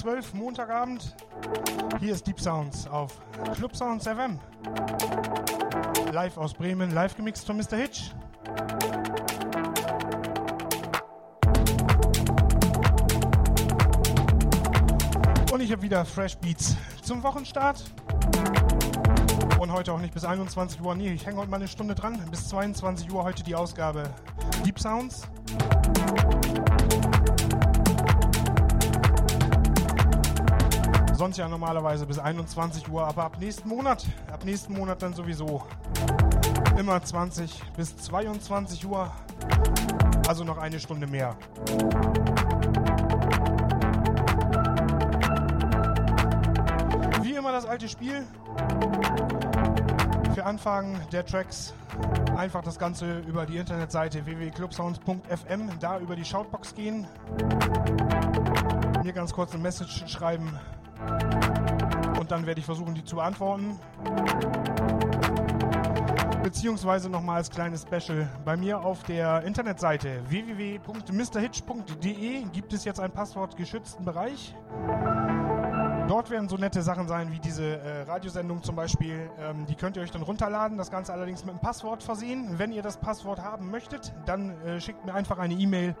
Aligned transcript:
12 0.00 0.32
Montagabend. 0.32 1.14
Hier 1.98 2.14
ist 2.14 2.26
Deep 2.26 2.40
Sounds 2.40 2.86
auf 2.86 3.20
Club 3.54 3.76
Sounds 3.76 4.06
FM. 4.06 4.38
Live 6.10 6.38
aus 6.38 6.54
Bremen, 6.54 6.90
live 6.92 7.14
gemixt 7.14 7.46
von 7.46 7.58
Mr. 7.58 7.76
Hitch. 7.76 8.14
Und 15.52 15.60
ich 15.60 15.70
habe 15.70 15.82
wieder 15.82 16.06
Fresh 16.06 16.38
Beats 16.38 16.78
zum 17.02 17.22
Wochenstart. 17.22 17.84
Und 19.58 19.70
heute 19.70 19.92
auch 19.92 20.00
nicht 20.00 20.14
bis 20.14 20.24
21 20.24 20.80
Uhr. 20.80 20.94
Nee, 20.94 21.12
ich 21.12 21.26
hänge 21.26 21.36
heute 21.36 21.50
mal 21.50 21.58
eine 21.58 21.68
Stunde 21.68 21.94
dran. 21.94 22.18
Bis 22.30 22.48
22 22.48 23.12
Uhr 23.12 23.22
heute 23.22 23.42
die 23.42 23.54
Ausgabe 23.54 24.08
Deep 24.64 24.80
Sounds. 24.80 25.28
Sonst 31.20 31.36
ja 31.36 31.46
normalerweise 31.50 32.06
bis 32.06 32.18
21 32.18 32.88
Uhr, 32.88 33.06
aber 33.06 33.24
ab 33.24 33.36
nächsten 33.38 33.68
Monat, 33.68 34.06
ab 34.32 34.42
nächsten 34.46 34.72
Monat 34.72 35.02
dann 35.02 35.12
sowieso 35.12 35.62
immer 36.78 37.02
20 37.02 37.62
bis 37.76 37.94
22 37.94 38.86
Uhr. 38.86 39.12
Also 40.26 40.44
noch 40.44 40.56
eine 40.56 40.80
Stunde 40.80 41.06
mehr. 41.06 41.36
Wie 47.20 47.34
immer 47.34 47.52
das 47.52 47.66
alte 47.66 47.86
Spiel. 47.86 48.26
Für 50.34 50.46
Anfragen 50.46 50.98
der 51.12 51.26
Tracks 51.26 51.74
einfach 52.34 52.62
das 52.62 52.78
Ganze 52.78 53.18
über 53.18 53.44
die 53.44 53.58
Internetseite 53.58 54.24
www.clubsounds.fm, 54.24 55.68
da 55.80 55.98
über 55.98 56.16
die 56.16 56.24
Shoutbox 56.24 56.74
gehen, 56.74 57.06
mir 59.04 59.12
ganz 59.12 59.34
kurz 59.34 59.52
eine 59.52 59.62
Message 59.62 60.08
schreiben 60.08 60.58
und 62.18 62.30
dann 62.30 62.46
werde 62.46 62.60
ich 62.60 62.66
versuchen, 62.66 62.94
die 62.94 63.04
zu 63.04 63.16
beantworten. 63.16 63.78
Beziehungsweise 66.42 67.10
nochmal 67.10 67.36
als 67.36 67.50
kleines 67.50 67.82
Special. 67.82 68.26
Bei 68.44 68.56
mir 68.56 68.80
auf 68.80 69.04
der 69.04 69.42
Internetseite 69.42 70.22
www.mrhitch.de 70.28 72.42
gibt 72.52 72.72
es 72.72 72.84
jetzt 72.84 72.98
einen 72.98 73.12
passwortgeschützten 73.12 74.04
Bereich. 74.04 74.56
Dort 76.10 76.28
werden 76.28 76.48
so 76.48 76.56
nette 76.56 76.82
Sachen 76.82 77.06
sein 77.06 77.30
wie 77.30 77.38
diese 77.38 77.78
äh, 77.78 78.02
Radiosendung 78.02 78.64
zum 78.64 78.74
Beispiel. 78.74 79.30
Ähm, 79.38 79.64
die 79.66 79.76
könnt 79.76 79.96
ihr 79.96 80.02
euch 80.02 80.10
dann 80.10 80.22
runterladen. 80.22 80.76
Das 80.76 80.90
Ganze 80.90 81.12
allerdings 81.12 81.44
mit 81.44 81.50
einem 81.50 81.60
Passwort 81.60 82.02
versehen. 82.02 82.58
Wenn 82.58 82.72
ihr 82.72 82.82
das 82.82 82.96
Passwort 82.96 83.38
haben 83.38 83.70
möchtet, 83.70 84.12
dann 84.26 84.60
äh, 84.62 84.80
schickt 84.80 85.04
mir 85.04 85.14
einfach 85.14 85.38
eine 85.38 85.54
E-Mail 85.54 85.94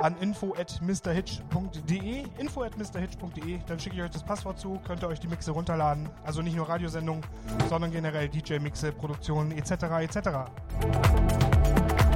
an 0.00 0.16
info@mrhitch.de. 0.16 2.24
info@mrhitch.de. 2.38 3.58
Dann 3.66 3.78
schicke 3.78 3.96
ich 3.96 4.02
euch 4.02 4.10
das 4.10 4.22
Passwort 4.22 4.58
zu. 4.58 4.80
Könnt 4.86 5.02
ihr 5.02 5.08
euch 5.08 5.20
die 5.20 5.28
Mixe 5.28 5.50
runterladen. 5.50 6.08
Also 6.24 6.40
nicht 6.40 6.56
nur 6.56 6.66
Radiosendungen, 6.66 7.22
sondern 7.68 7.90
generell 7.90 8.30
DJ-Mixe, 8.30 8.92
Produktionen 8.92 9.52
etc. 9.52 9.72
etc. 10.00 10.16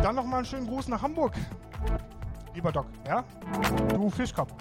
Dann 0.02 0.14
nochmal 0.14 0.38
einen 0.38 0.46
schönen 0.46 0.66
Gruß 0.66 0.88
nach 0.88 1.02
Hamburg. 1.02 1.34
Lieber 2.54 2.72
Doc, 2.72 2.86
ja? 3.06 3.22
Du 3.90 4.08
Fischkopf. 4.08 4.54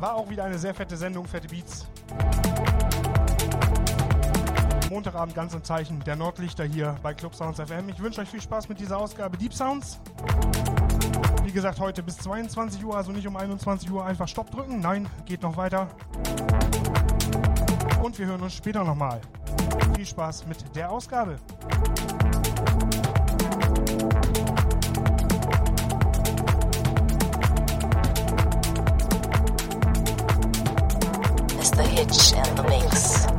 War 0.00 0.14
auch 0.14 0.28
wieder 0.28 0.44
eine 0.44 0.58
sehr 0.58 0.74
fette 0.74 0.96
Sendung, 0.96 1.26
fette 1.26 1.48
Beats. 1.48 1.86
Montagabend 4.90 5.34
ganz 5.34 5.54
im 5.54 5.64
Zeichen 5.64 6.00
der 6.00 6.16
Nordlichter 6.16 6.64
hier 6.64 6.96
bei 7.02 7.14
Club 7.14 7.34
Sounds 7.34 7.58
FM. 7.58 7.88
Ich 7.88 8.00
wünsche 8.00 8.20
euch 8.20 8.28
viel 8.28 8.40
Spaß 8.40 8.68
mit 8.68 8.78
dieser 8.78 8.98
Ausgabe 8.98 9.36
Deep 9.36 9.52
Sounds. 9.52 9.98
Wie 11.44 11.52
gesagt, 11.52 11.80
heute 11.80 12.02
bis 12.02 12.18
22 12.18 12.84
Uhr, 12.84 12.96
also 12.96 13.12
nicht 13.12 13.26
um 13.26 13.36
21 13.36 13.90
Uhr 13.90 14.04
einfach 14.04 14.28
Stopp 14.28 14.50
drücken. 14.50 14.80
Nein, 14.80 15.08
geht 15.24 15.42
noch 15.42 15.56
weiter. 15.56 15.88
Und 18.02 18.18
wir 18.18 18.26
hören 18.26 18.42
uns 18.42 18.54
später 18.54 18.84
nochmal. 18.84 19.20
Viel 19.96 20.06
Spaß 20.06 20.46
mit 20.46 20.76
der 20.76 20.90
Ausgabe. 20.90 21.38
Hitch 31.96 32.32
in 32.34 32.56
the 32.56 32.62
mix. 32.64 33.35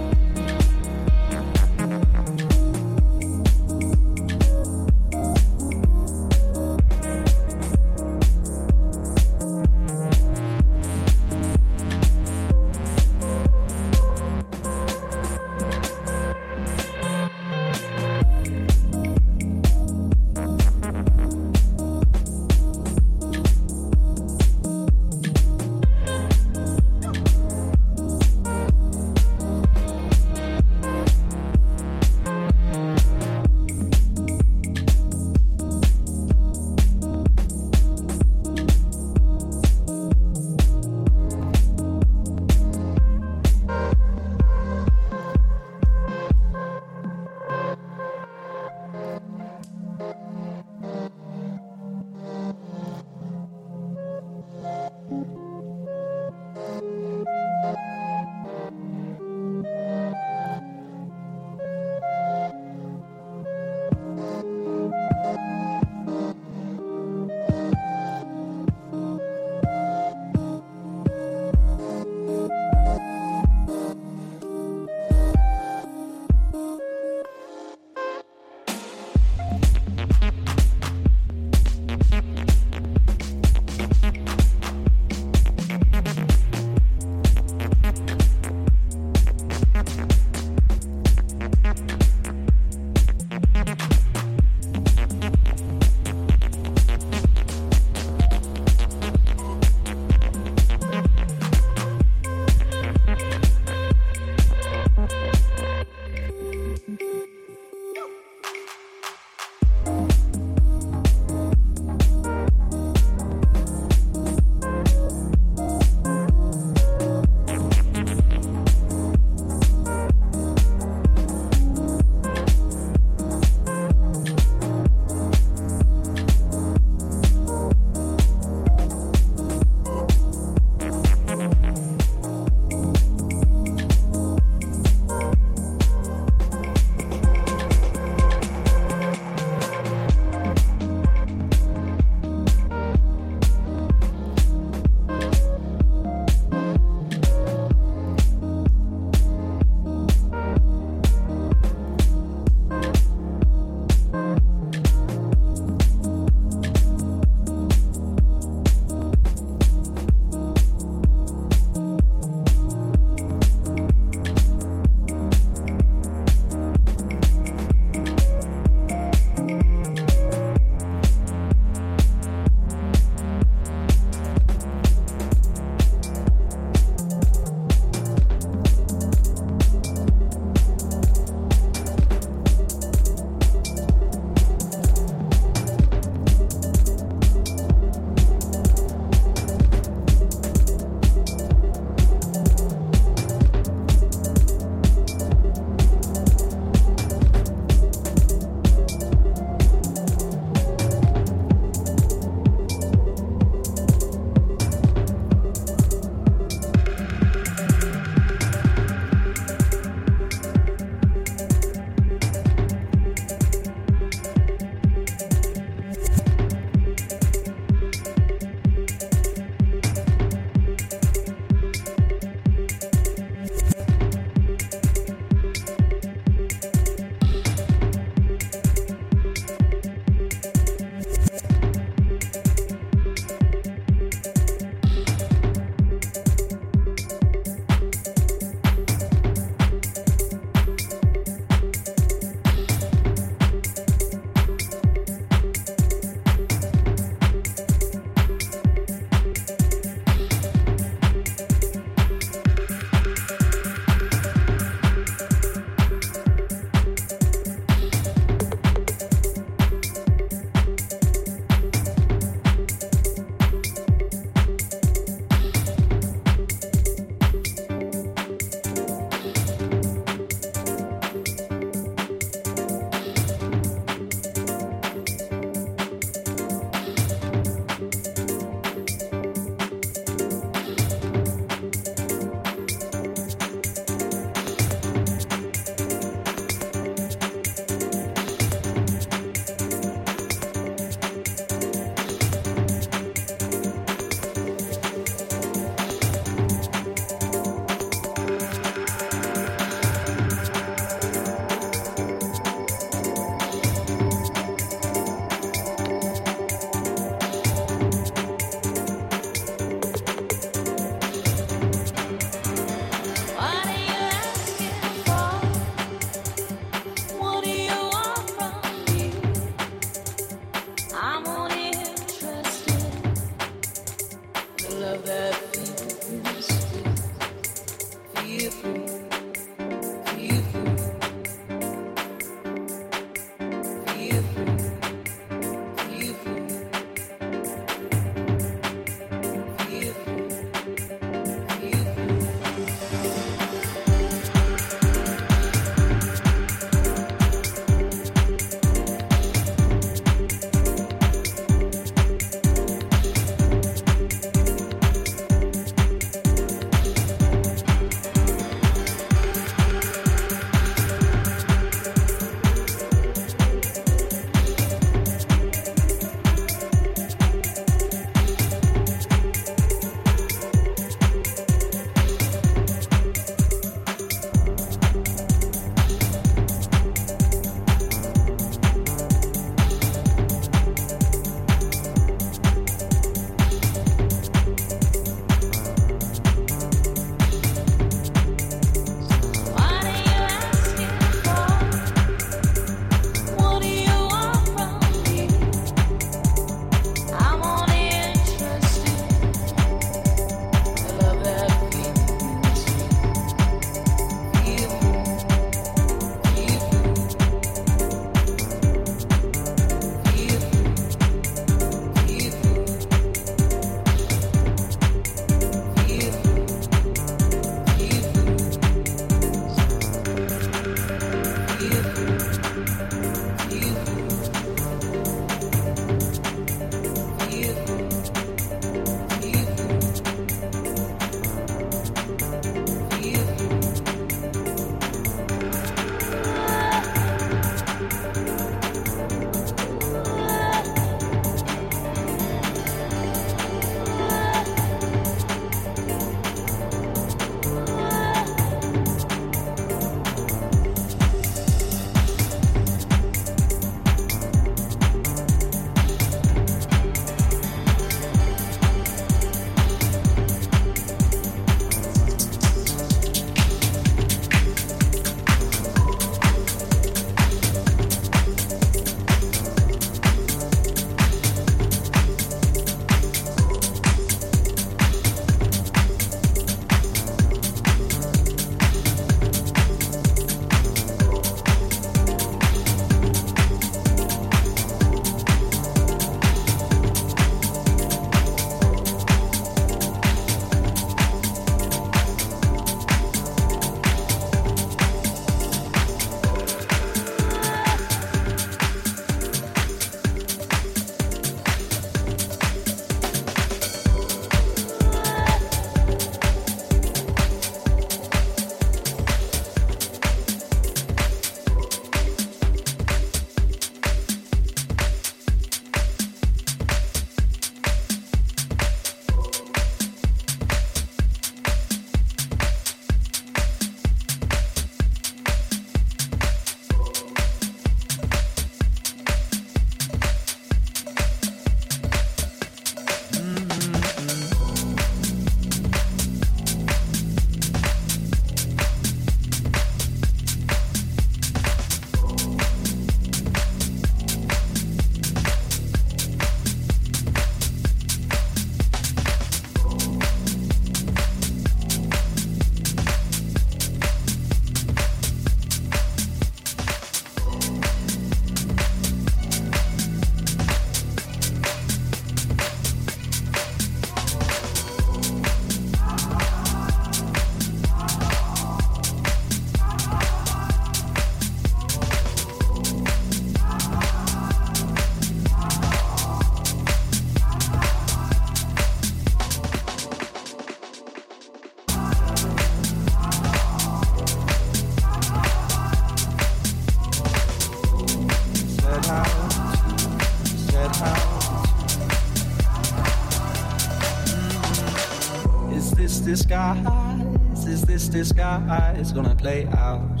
Play 599.20 599.46
out? 599.48 600.00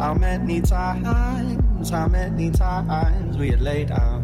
How 0.00 0.14
many 0.14 0.60
times, 0.60 1.90
how 1.90 2.08
many 2.08 2.50
times 2.50 3.38
we 3.38 3.50
had 3.50 3.62
laid 3.62 3.92
out? 3.92 4.22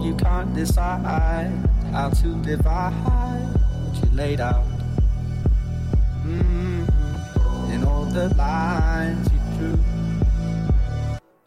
You 0.00 0.14
can't 0.14 0.54
decide 0.54 1.50
how 1.90 2.10
to 2.10 2.42
divide 2.42 2.92
what 3.82 4.04
you 4.04 4.10
laid 4.16 4.40
out. 4.40 4.64
Mm-hmm. 6.24 6.84
In 7.72 7.82
all 7.84 8.04
the 8.04 8.28
lines 8.36 9.28
you 9.32 9.40
drew, 9.58 9.78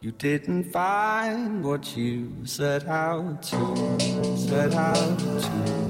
you 0.02 0.12
didn't 0.12 0.64
find 0.64 1.64
what 1.64 1.96
you 1.96 2.30
set 2.44 2.86
out 2.86 3.42
to, 3.44 3.56
set 4.36 4.74
out 4.74 5.18
to, 5.18 5.89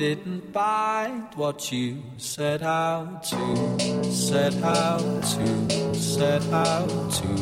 didn't 0.00 0.50
bite 0.50 1.32
what 1.36 1.70
you 1.70 2.02
said. 2.16 2.62
How 2.62 3.20
to, 3.22 4.02
Said 4.10 4.54
how 4.54 4.96
to, 4.96 5.94
Said 5.94 6.42
how 6.44 6.86
to, 6.86 7.36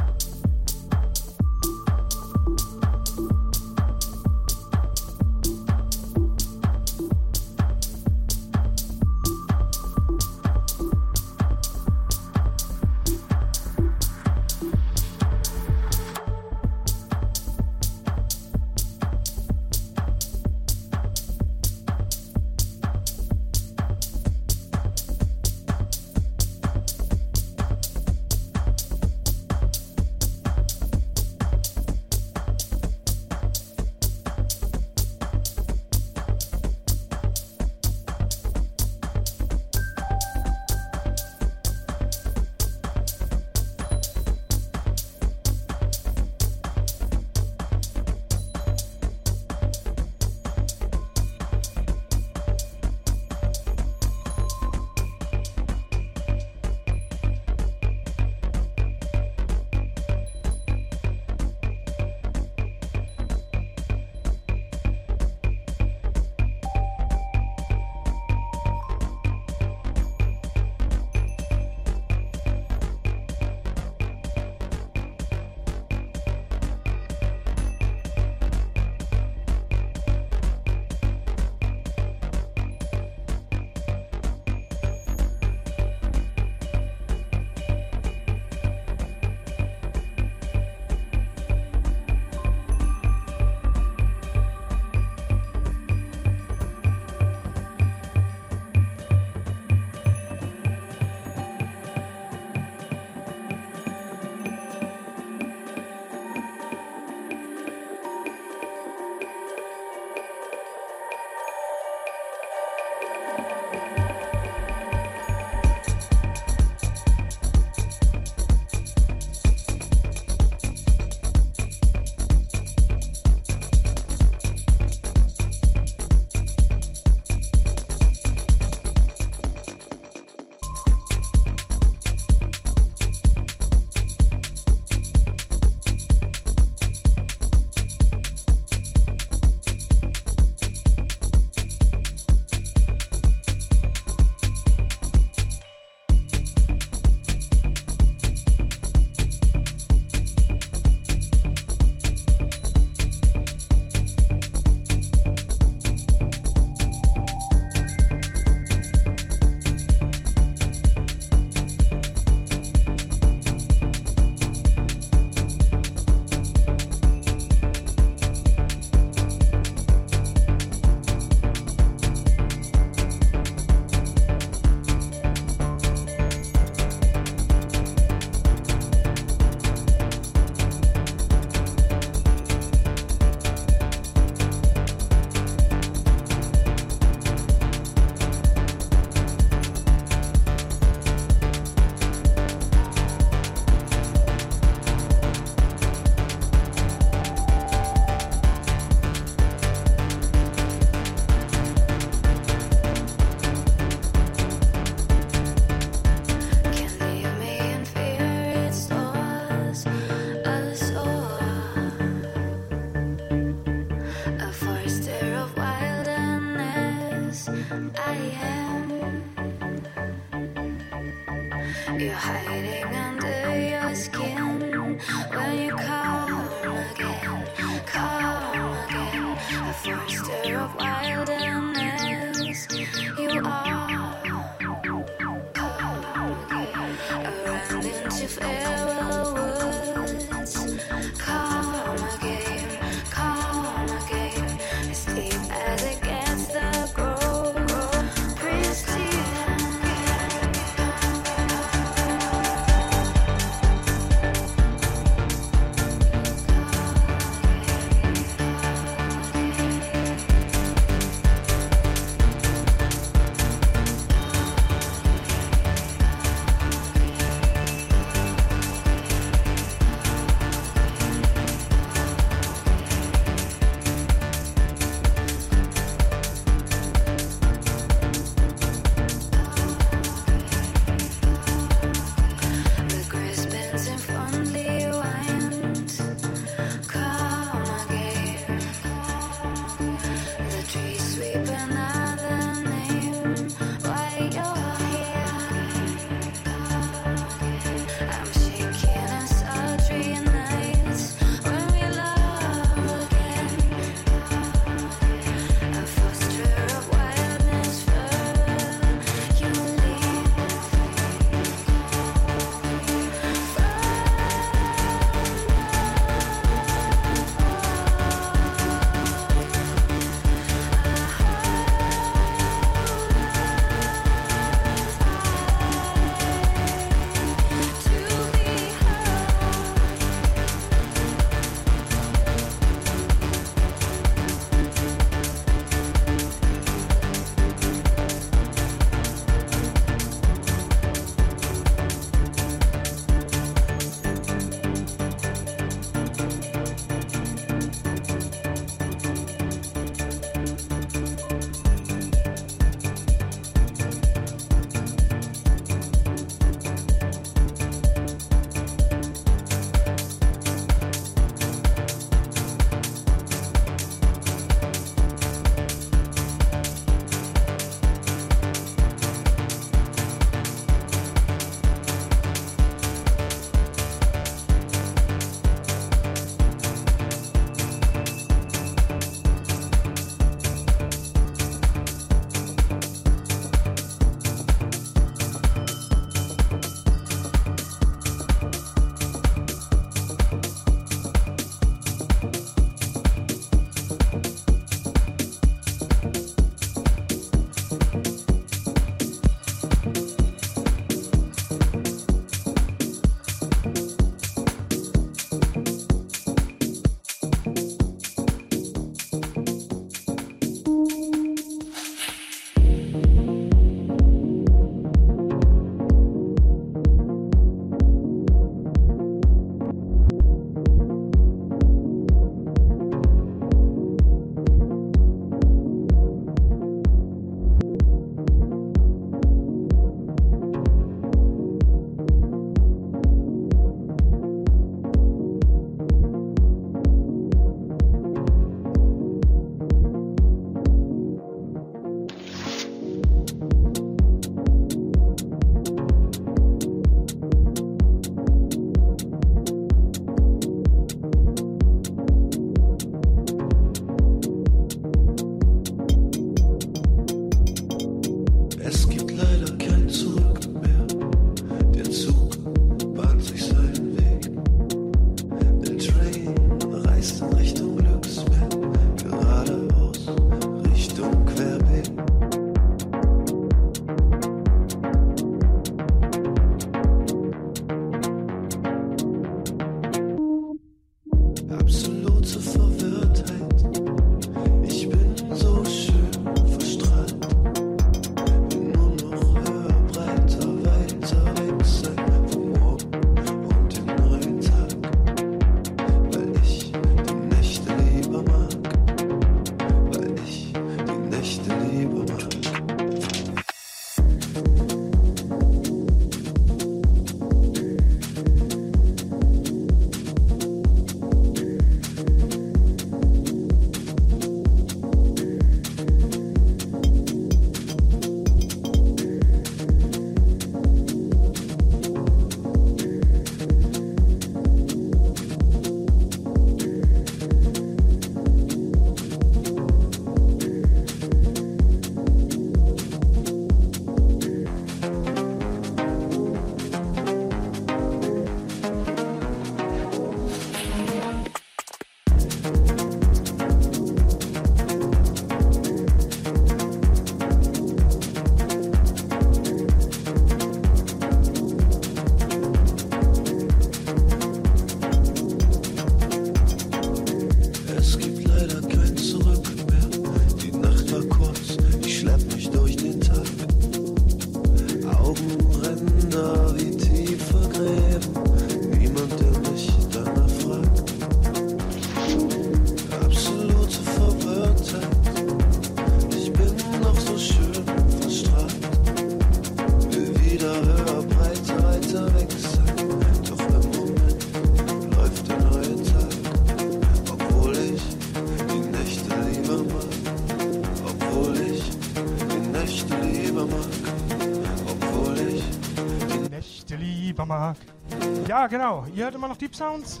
Ja, 598.40 598.46
genau. 598.46 598.86
Ihr 598.94 599.04
hört 599.04 599.14
immer 599.14 599.28
noch 599.28 599.36
Deep 599.36 599.54
Sounds. 599.54 600.00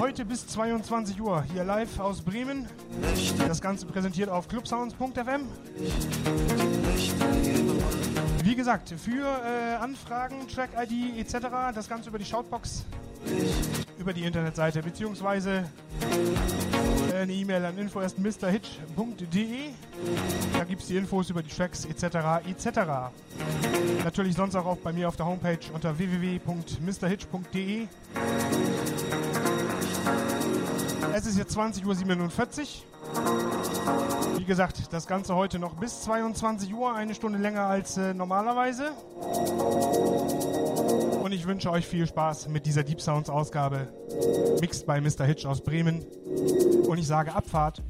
Heute 0.00 0.24
bis 0.24 0.48
22 0.48 1.20
Uhr 1.20 1.44
hier 1.44 1.62
live 1.62 2.00
aus 2.00 2.20
Bremen. 2.20 2.66
Das 3.46 3.60
Ganze 3.60 3.86
präsentiert 3.86 4.28
auf 4.28 4.48
clubsounds.fm. 4.48 5.42
Wie 8.42 8.56
gesagt, 8.56 8.92
für 8.98 9.24
äh, 9.44 9.76
Anfragen, 9.76 10.48
Track-ID 10.48 11.20
etc. 11.20 11.46
das 11.72 11.88
Ganze 11.88 12.08
über 12.08 12.18
die 12.18 12.24
Shoutbox, 12.24 12.84
über 13.96 14.12
die 14.12 14.24
Internetseite 14.24 14.82
beziehungsweise 14.82 15.70
äh, 17.12 17.18
eine 17.18 17.32
E-Mail 17.32 17.64
an 17.64 17.78
info.mrhitch.de. 17.78 19.65
Die 20.88 20.96
Infos 20.96 21.30
über 21.30 21.42
die 21.42 21.50
Tracks 21.50 21.84
etc. 21.84 22.46
etc. 22.48 22.80
Natürlich 24.04 24.36
sonst 24.36 24.54
auch, 24.54 24.66
auch 24.66 24.76
bei 24.76 24.92
mir 24.92 25.08
auf 25.08 25.16
der 25.16 25.26
Homepage 25.26 25.58
unter 25.72 25.98
www.mrhitch.de. 25.98 27.88
Es 31.12 31.26
ist 31.26 31.38
jetzt 31.38 31.56
20.47 31.56 31.86
Uhr. 31.86 31.96
Wie 34.38 34.44
gesagt, 34.44 34.92
das 34.92 35.06
Ganze 35.06 35.34
heute 35.34 35.58
noch 35.58 35.74
bis 35.74 36.02
22 36.02 36.72
Uhr, 36.74 36.94
eine 36.94 37.14
Stunde 37.14 37.38
länger 37.38 37.62
als 37.62 37.96
äh, 37.96 38.14
normalerweise. 38.14 38.92
Und 41.22 41.32
ich 41.32 41.46
wünsche 41.46 41.70
euch 41.70 41.86
viel 41.86 42.06
Spaß 42.06 42.48
mit 42.48 42.66
dieser 42.66 42.84
Deep 42.84 43.00
Sounds 43.00 43.28
Ausgabe, 43.28 43.88
mixed 44.60 44.86
bei 44.86 45.00
Mr. 45.00 45.24
Hitch 45.24 45.46
aus 45.46 45.60
Bremen. 45.62 46.04
Und 46.86 46.98
ich 46.98 47.06
sage 47.06 47.34
Abfahrt. 47.34 47.82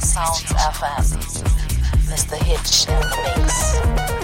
Sounds 0.00 0.42
FM. 0.52 1.04
Mr. 2.08 2.36
Hitch 2.42 2.88
in 2.88 2.98
the 3.00 4.19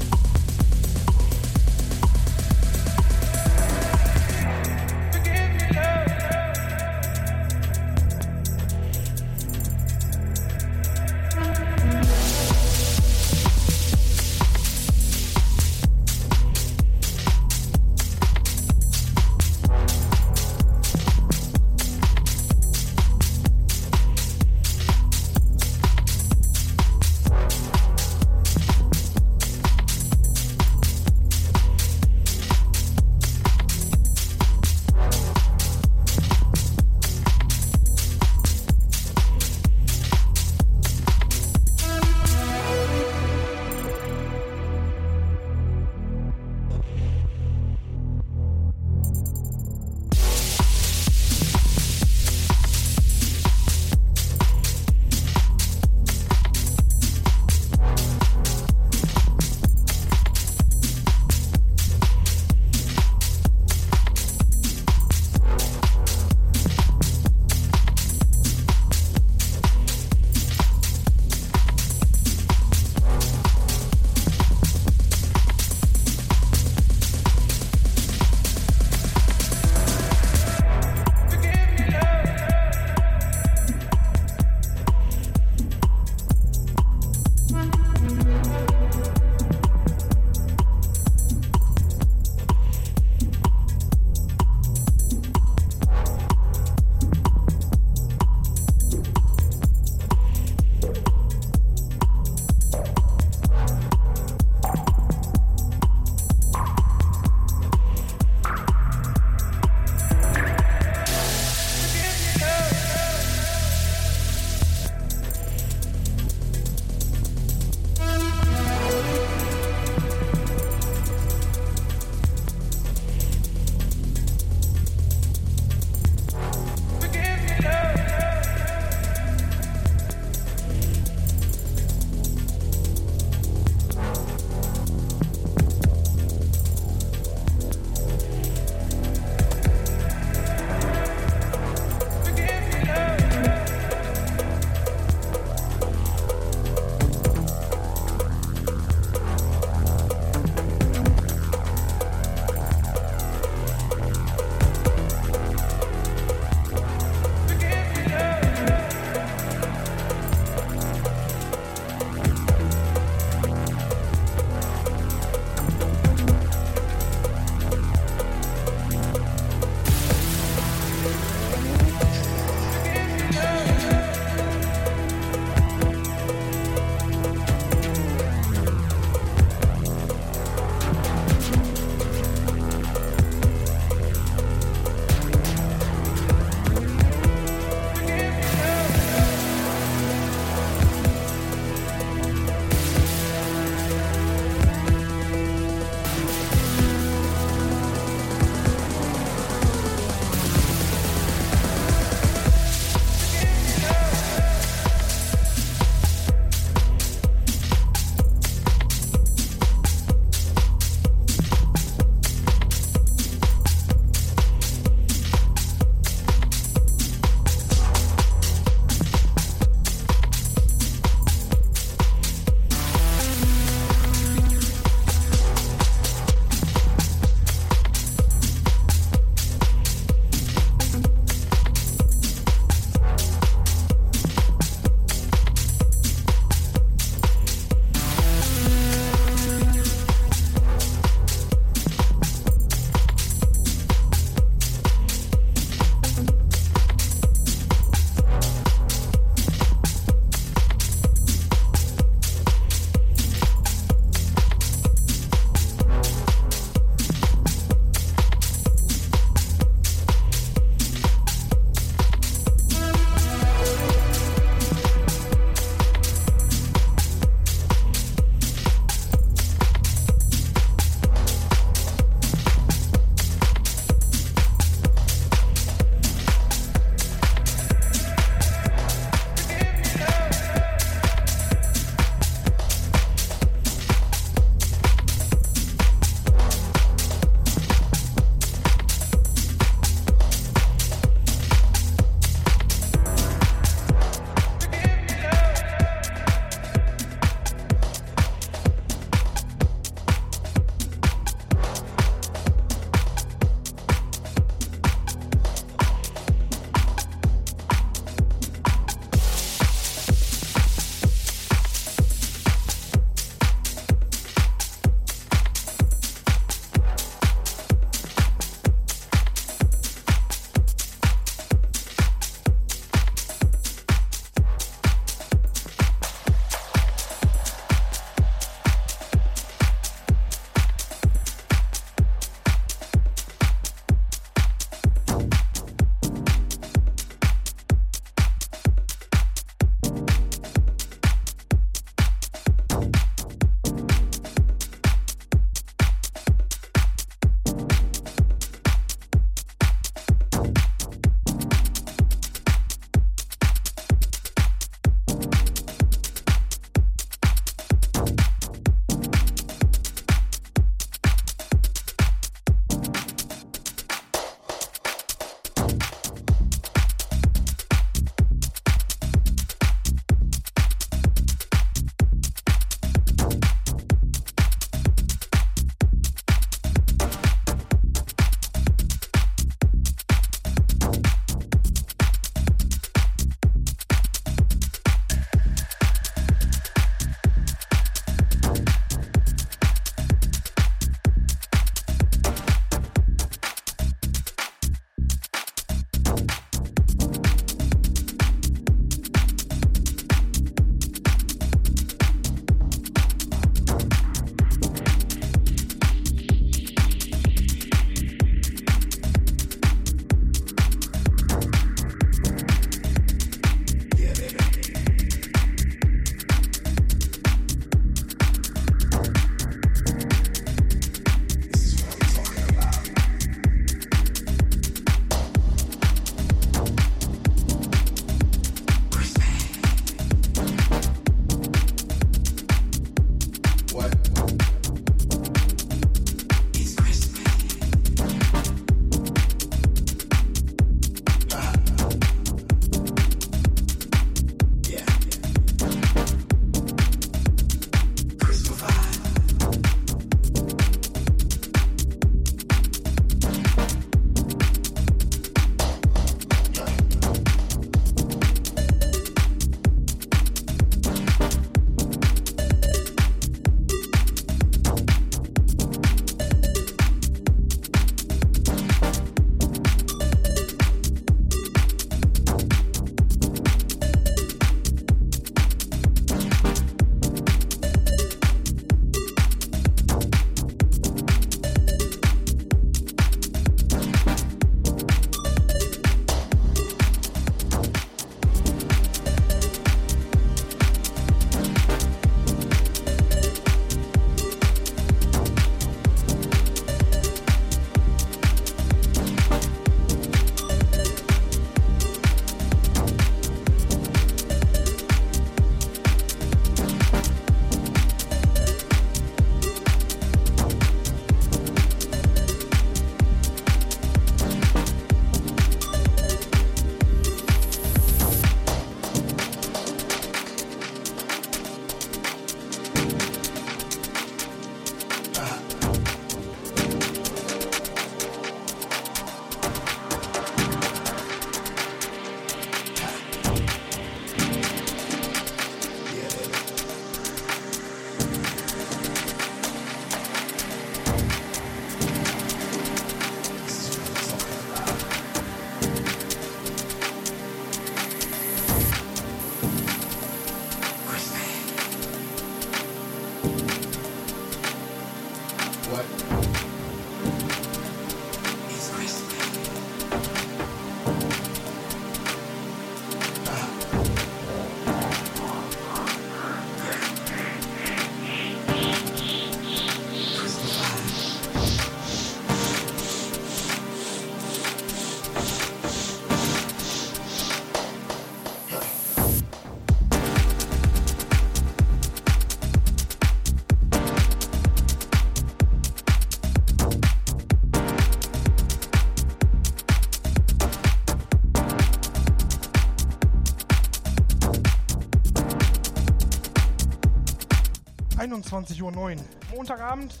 21.09 598.22 598.62
Uhr. 598.62 599.04
Montagabend. 599.34 600.00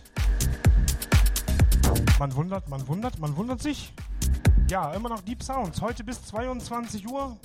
Man 2.20 2.34
wundert, 2.36 2.68
man 2.68 2.86
wundert, 2.86 3.18
man 3.18 3.36
wundert 3.36 3.60
sich. 3.60 3.92
Ja, 4.68 4.92
immer 4.92 5.08
noch 5.08 5.20
Deep 5.22 5.42
Sounds. 5.42 5.80
Heute 5.80 6.04
bis 6.04 6.22
22 6.26 7.08
Uhr. 7.08 7.36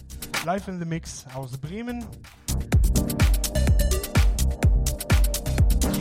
Live 0.45 0.67
in 0.67 0.79
the 0.79 0.85
Mix 0.85 1.25
aus 1.33 1.57
Bremen. 1.57 2.05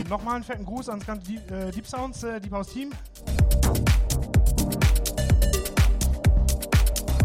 Nochmal 0.07 0.35
einen 0.35 0.43
fetten 0.43 0.65
Gruß 0.65 0.89
ans 0.89 1.05
ganze 1.05 1.31
Deep, 1.31 1.51
äh, 1.51 1.83
Sounds, 1.83 2.23
äh, 2.23 2.39
Deep 2.39 2.51
House 2.51 2.69
Team. 2.69 2.91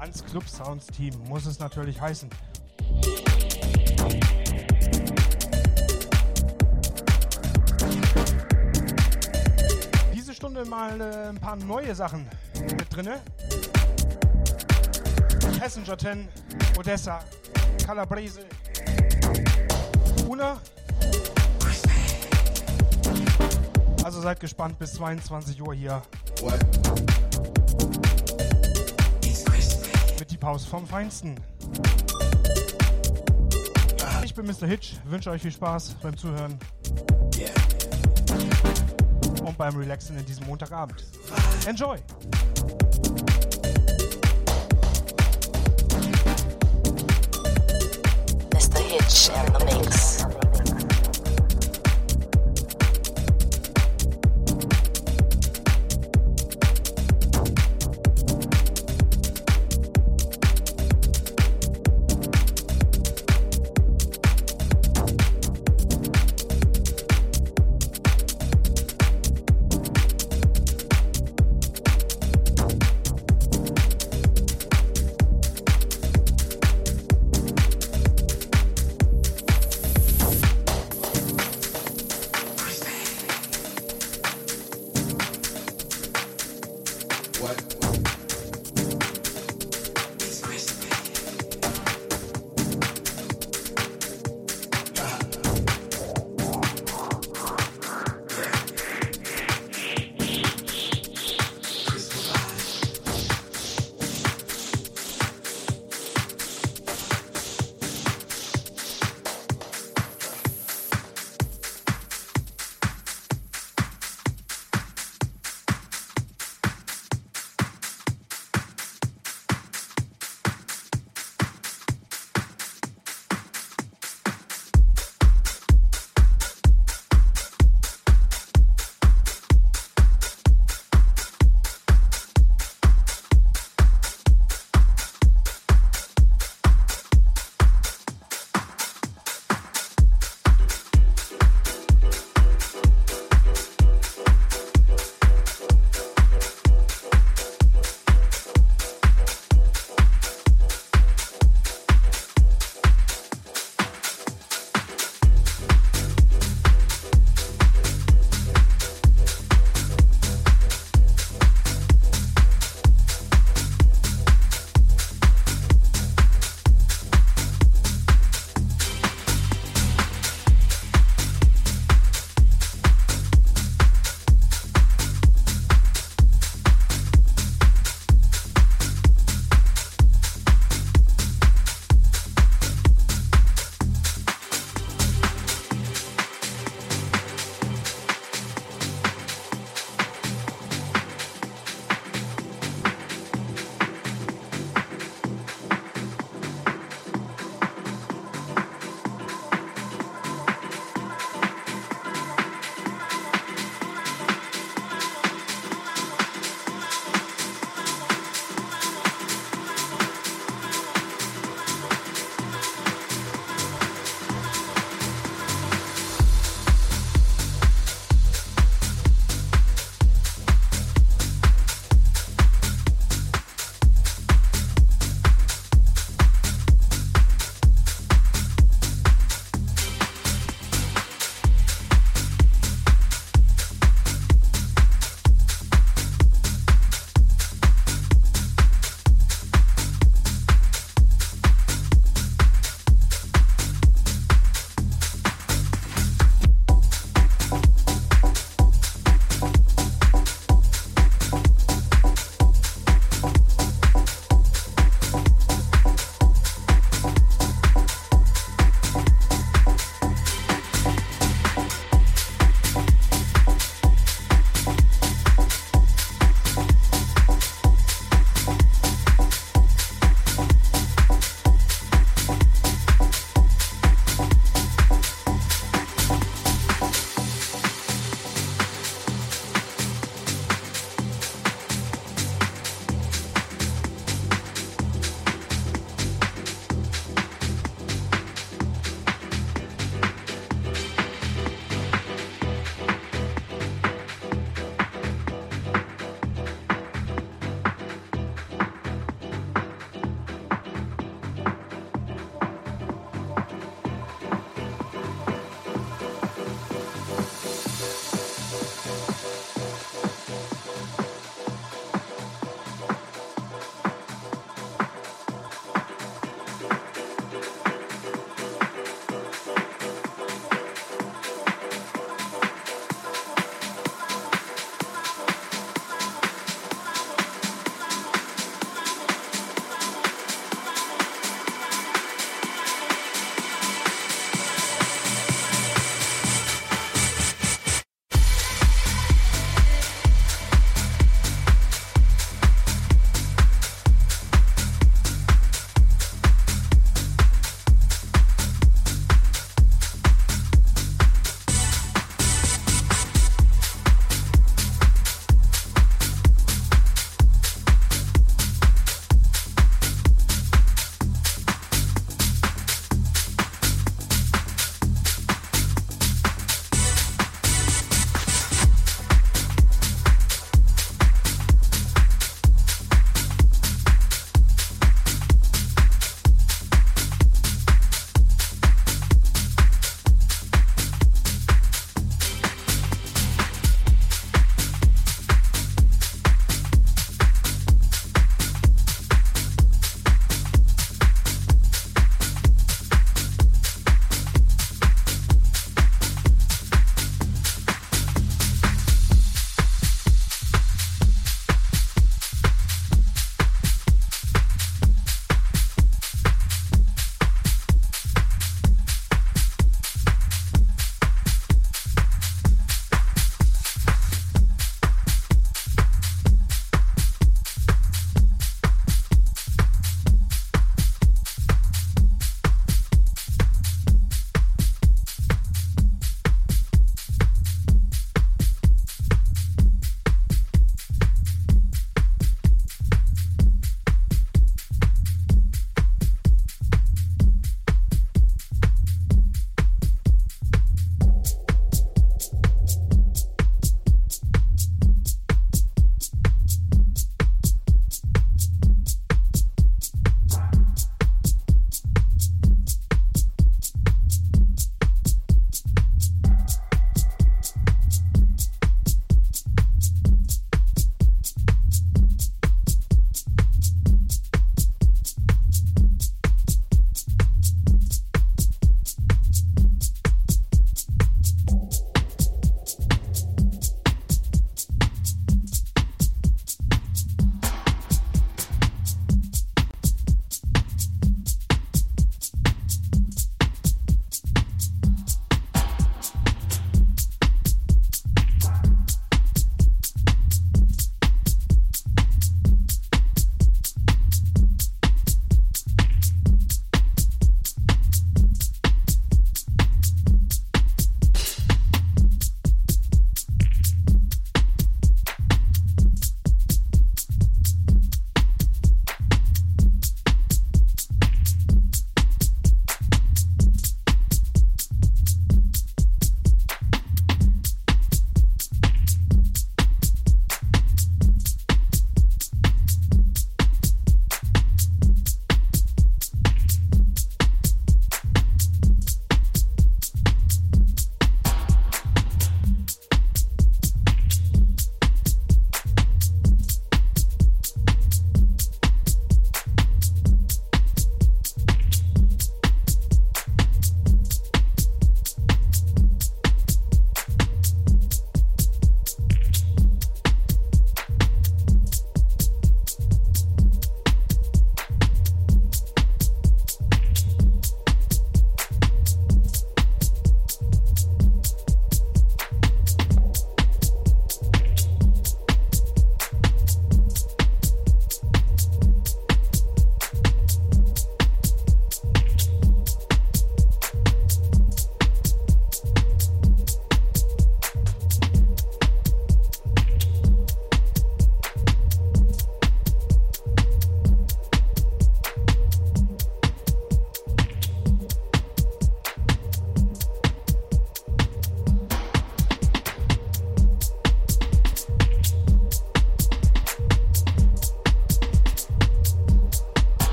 Ans 0.00 0.24
Club 0.24 0.48
Sounds 0.48 0.86
Team 0.86 1.14
muss 1.28 1.46
es 1.46 1.58
natürlich 1.58 2.00
heißen. 2.00 2.30
Paar 11.42 11.56
neue 11.56 11.92
Sachen 11.94 12.28
mit 12.54 12.94
drinne. 12.94 13.20
Passenger 15.58 15.98
10, 15.98 16.28
Odessa, 16.78 17.20
Calabrese, 17.84 18.46
Una. 20.28 20.60
Also 24.04 24.20
seid 24.20 24.38
gespannt 24.38 24.78
bis 24.78 24.94
22 24.94 25.60
Uhr 25.60 25.74
hier. 25.74 26.02
Mit 30.18 30.30
die 30.30 30.38
Pause 30.38 30.68
vom 30.68 30.86
Feinsten. 30.86 31.34
Ich 34.24 34.34
bin 34.34 34.46
Mr. 34.46 34.66
Hitch, 34.66 34.94
wünsche 35.04 35.30
euch 35.30 35.42
viel 35.42 35.52
Spaß 35.52 35.96
beim 36.02 36.16
Zuhören 36.16 36.58
und 39.44 39.56
beim 39.58 39.76
Relaxen 39.76 40.16
in 40.18 40.26
diesem 40.26 40.46
Montagabend. 40.46 41.04
Enjoy! 41.66 41.98
Mr. 48.52 48.78
Hitch 48.78 49.30
in 49.30 49.52
the 49.52 49.64
mix. 49.64 50.21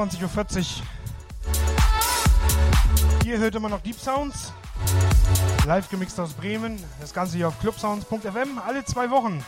21.40 0.00 0.80
Uhr. 0.80 0.86
Ihr 3.26 3.38
hört 3.38 3.54
immer 3.54 3.68
noch 3.68 3.82
Deep 3.82 4.00
Sounds. 4.00 4.54
Live 5.66 5.90
gemixt 5.90 6.18
aus 6.18 6.32
Bremen. 6.32 6.82
Das 7.00 7.12
Ganze 7.12 7.36
hier 7.36 7.48
auf 7.48 7.60
clubsounds.fm. 7.60 8.58
Alle 8.66 8.82
zwei 8.86 9.10
Wochen. 9.10 9.44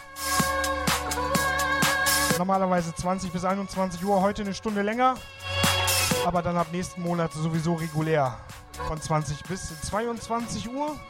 Normalerweise 2.37 2.95
20 2.95 3.33
bis 3.33 3.47
21 3.47 4.05
Uhr. 4.05 4.21
Heute 4.21 4.43
eine 4.43 4.53
Stunde 4.53 4.83
länger. 4.83 5.15
Aber 6.27 6.43
dann 6.43 6.59
ab 6.59 6.67
nächsten 6.71 7.01
Monat 7.01 7.33
sowieso 7.33 7.73
regulär. 7.73 8.39
Von 8.89 9.01
20 9.01 9.45
bis 9.45 9.81
22 9.89 10.69
Uhr. 10.69 11.01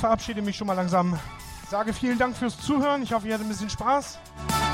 Verabschiede 0.00 0.40
mich 0.42 0.56
schon 0.56 0.66
mal 0.66 0.74
langsam. 0.74 1.18
Sage 1.70 1.92
vielen 1.92 2.18
Dank 2.18 2.36
fürs 2.36 2.58
Zuhören. 2.58 3.02
Ich 3.02 3.12
hoffe, 3.12 3.28
ihr 3.28 3.34
hattet 3.34 3.46
ein 3.46 3.50
bisschen 3.50 3.70
Spaß. 3.70 4.18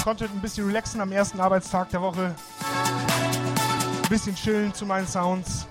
Konntet 0.05 0.31
ein 0.33 0.41
bisschen 0.41 0.67
relaxen 0.67 1.01
am 1.01 1.13
ersten 1.13 1.41
Arbeitstag 1.41 1.91
der 1.91 2.01
Woche. 2.01 2.35
Ein 4.03 4.09
bisschen 4.09 4.37
chillen 4.37 4.73
zu 4.73 4.87
meinen 4.87 5.07
Sounds. 5.07 5.67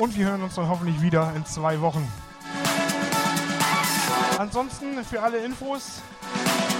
Und 0.00 0.16
wir 0.16 0.26
hören 0.26 0.42
uns 0.42 0.54
dann 0.54 0.66
hoffentlich 0.68 1.00
wieder 1.02 1.32
in 1.36 1.44
zwei 1.44 1.80
Wochen. 1.82 2.10
Ansonsten 4.38 5.04
für 5.04 5.22
alle 5.22 5.44
Infos, 5.44 6.00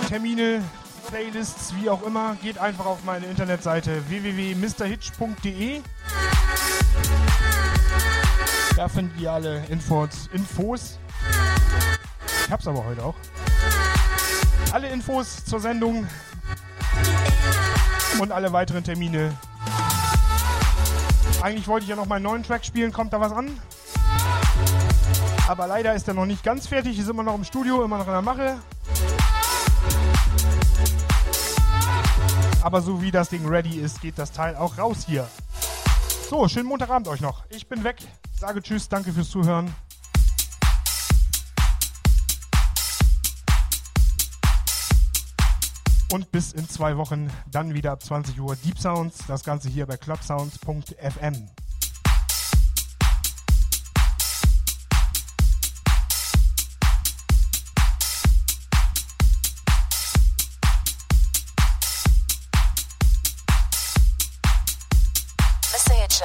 Termine, 0.08 0.64
Playlists, 1.08 1.74
wie 1.76 1.90
auch 1.90 2.02
immer, 2.02 2.34
geht 2.42 2.56
einfach 2.56 2.86
auf 2.86 3.04
meine 3.04 3.26
Internetseite 3.26 4.08
www.mrhitch.de. 4.08 5.82
Da 8.80 8.88
findet 8.88 9.20
ihr 9.20 9.30
alle 9.30 9.62
Infos. 9.66 10.30
Infos. 10.32 10.98
Ich 12.46 12.50
hab's 12.50 12.66
aber 12.66 12.82
heute 12.82 13.04
auch. 13.04 13.14
Alle 14.72 14.88
Infos 14.88 15.44
zur 15.44 15.60
Sendung 15.60 16.06
und 18.18 18.32
alle 18.32 18.50
weiteren 18.54 18.82
Termine. 18.82 19.36
Eigentlich 21.42 21.68
wollte 21.68 21.84
ich 21.84 21.90
ja 21.90 21.96
noch 21.96 22.06
meinen 22.06 22.22
neuen 22.22 22.42
Track 22.42 22.64
spielen. 22.64 22.90
Kommt 22.90 23.12
da 23.12 23.20
was 23.20 23.32
an? 23.32 23.50
Aber 25.46 25.66
leider 25.66 25.94
ist 25.94 26.08
er 26.08 26.14
noch 26.14 26.24
nicht 26.24 26.42
ganz 26.42 26.66
fertig. 26.66 26.98
Ist 26.98 27.10
immer 27.10 27.22
noch 27.22 27.34
im 27.34 27.44
Studio, 27.44 27.84
immer 27.84 27.98
noch 27.98 28.06
in 28.06 28.12
der 28.12 28.22
Mache. 28.22 28.56
Aber 32.62 32.80
so 32.80 33.02
wie 33.02 33.10
das 33.10 33.28
Ding 33.28 33.46
ready 33.46 33.78
ist, 33.78 34.00
geht 34.00 34.18
das 34.18 34.32
Teil 34.32 34.56
auch 34.56 34.78
raus 34.78 35.04
hier. 35.06 35.28
So, 36.30 36.46
schönen 36.46 36.68
Montagabend 36.68 37.08
euch 37.08 37.20
noch. 37.20 37.44
Ich 37.48 37.66
bin 37.66 37.82
weg. 37.82 37.96
Sage 38.38 38.62
Tschüss, 38.62 38.88
danke 38.88 39.12
fürs 39.12 39.28
Zuhören. 39.30 39.74
Und 46.12 46.30
bis 46.30 46.52
in 46.52 46.68
zwei 46.68 46.96
Wochen 46.96 47.32
dann 47.50 47.74
wieder 47.74 47.90
ab 47.90 48.04
20 48.04 48.40
Uhr 48.40 48.54
Deep 48.54 48.78
Sounds. 48.78 49.26
Das 49.26 49.42
Ganze 49.42 49.68
hier 49.68 49.86
bei 49.86 49.96
clubsounds.fm. 49.96 51.48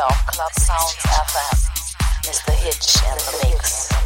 Club 0.07 0.53
Sounds 0.53 0.93
FM. 0.93 1.57
Mr. 2.25 2.53
Hitch 2.53 2.95
in 3.03 3.17
the 3.17 3.49
mix. 3.49 4.04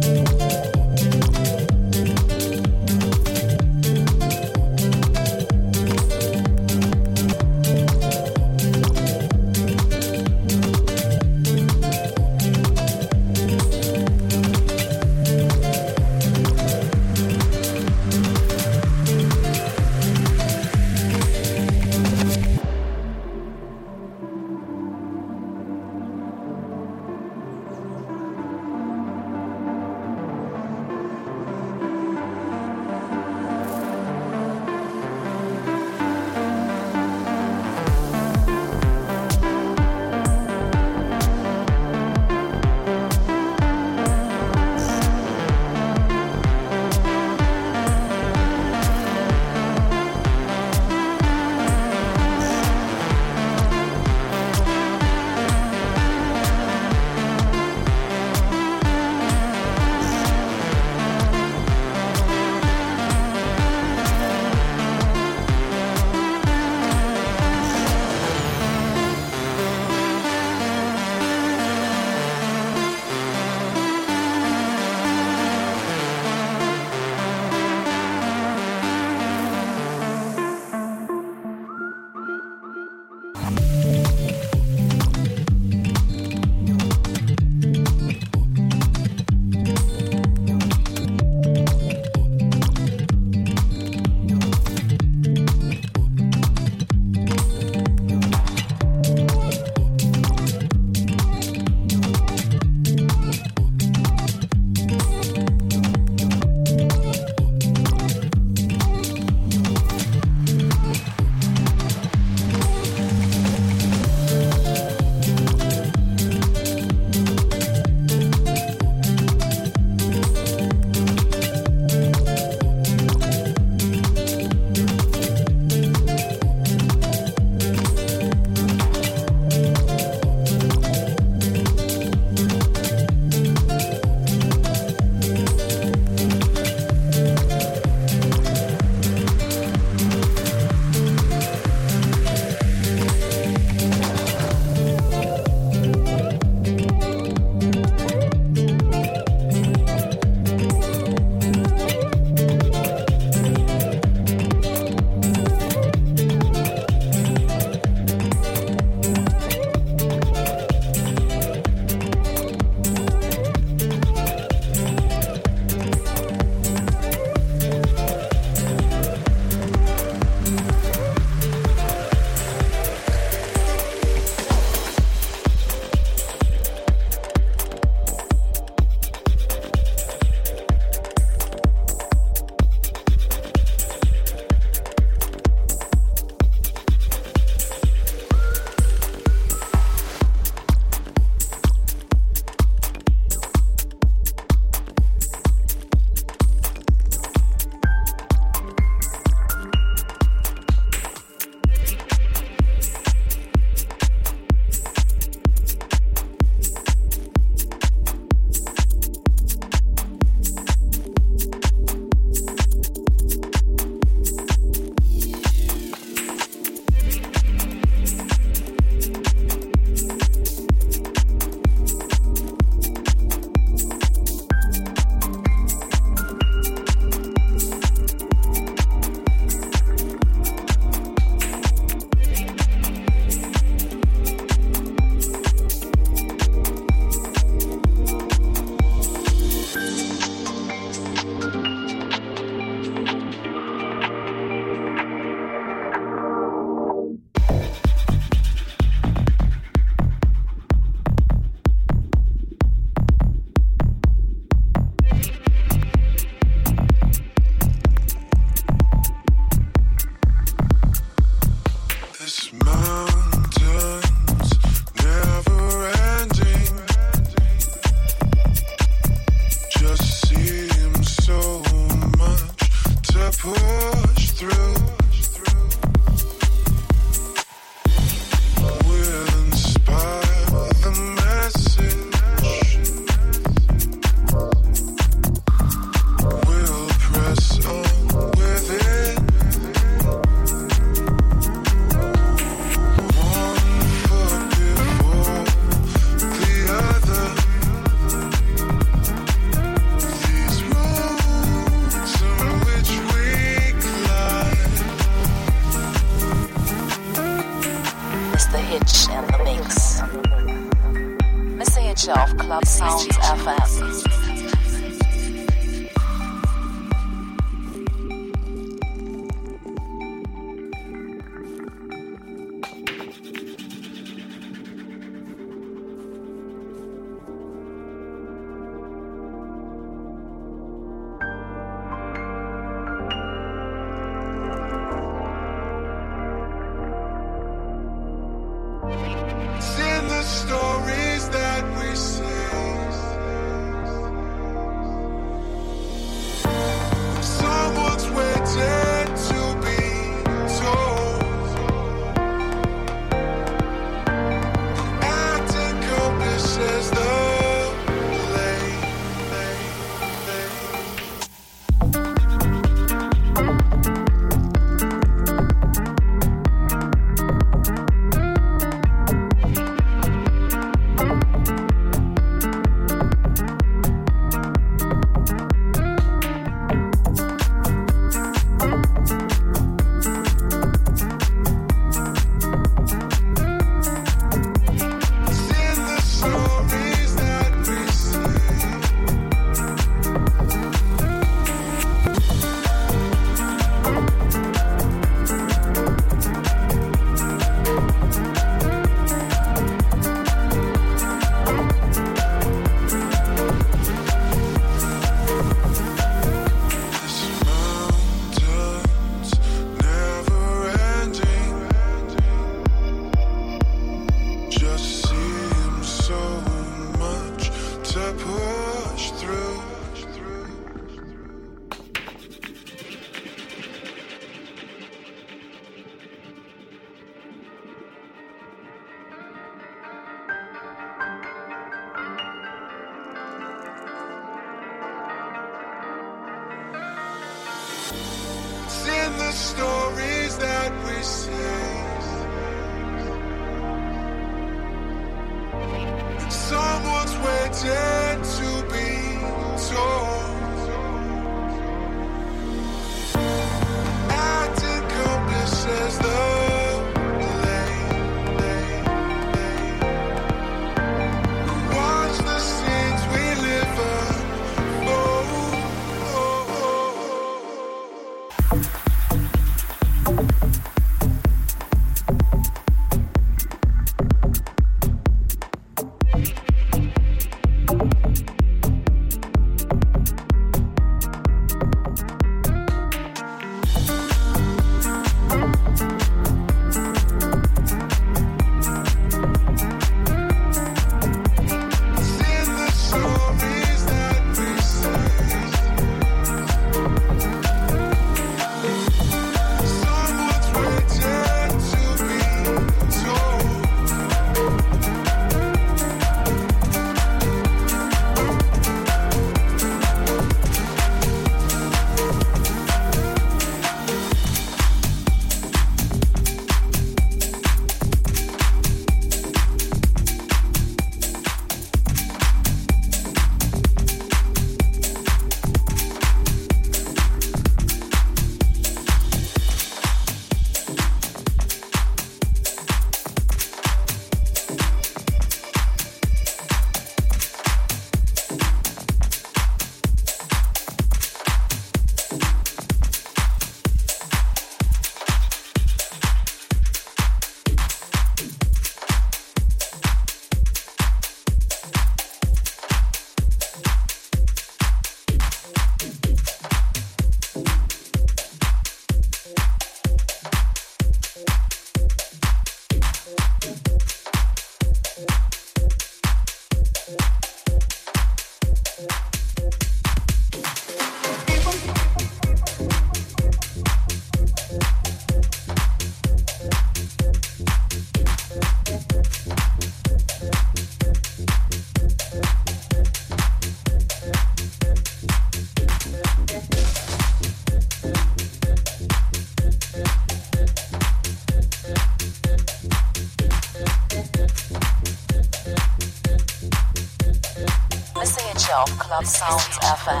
Of 598.54 598.78
Club 598.78 599.04
Sounds 599.04 599.58
FM. 599.58 600.00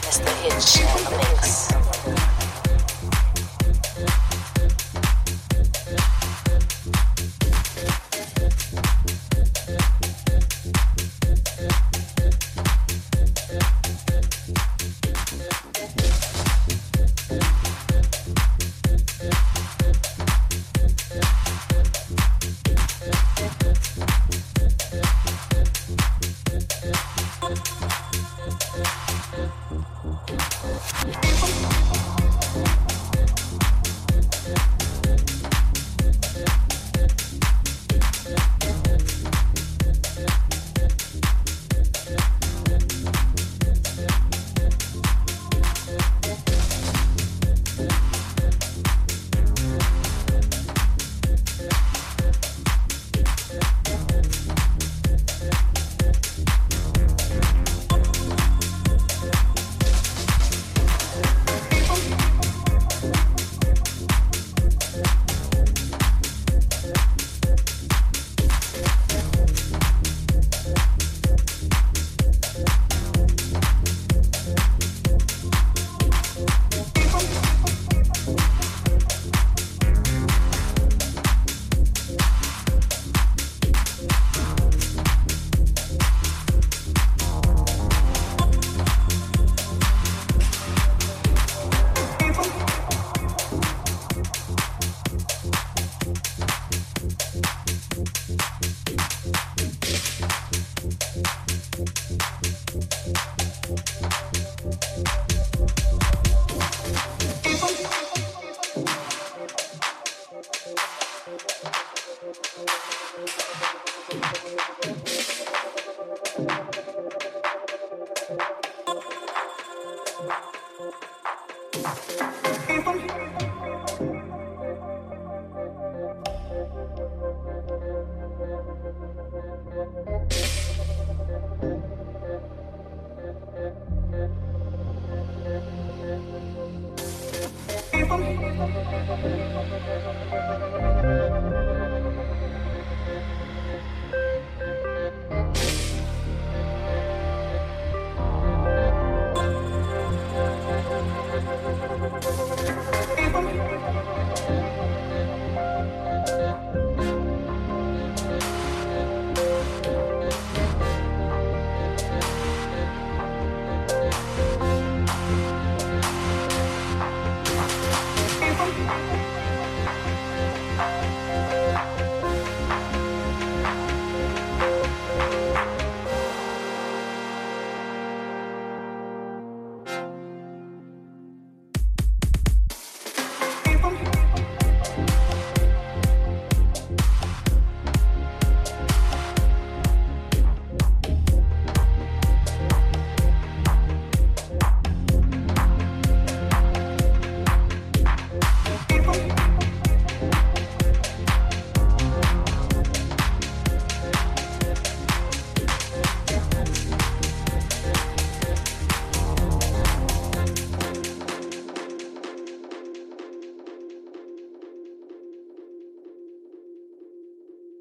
Mr. 0.00 0.32
Hitch 0.40 0.80
in 0.80 1.04
the 1.04 1.18
mix. 1.18 1.91